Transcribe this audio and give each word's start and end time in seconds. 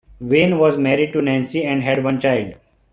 Wayne 0.19 0.57
was 0.57 0.79
married 0.79 1.13
to 1.13 1.21
Nancy 1.21 1.63
and 1.63 1.83
had 1.83 2.03
one 2.03 2.19
child. 2.19 2.55